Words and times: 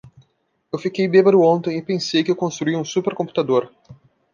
Eu 0.73 0.79
fiquei 0.79 1.07
bêbado 1.07 1.41
ontem 1.43 1.77
e 1.77 1.81
pensei 1.85 2.23
que 2.23 2.31
eu 2.31 2.35
construí 2.35 2.75
um 2.75 2.83
super 2.83 3.13
computador. 3.13 3.71